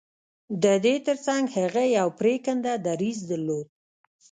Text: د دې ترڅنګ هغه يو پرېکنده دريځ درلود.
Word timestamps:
د 0.63 0.65
دې 0.85 0.95
ترڅنګ 1.05 1.43
هغه 1.57 1.83
يو 1.97 2.07
پرېکنده 2.19 2.73
دريځ 2.87 3.17
درلود. 3.29 3.65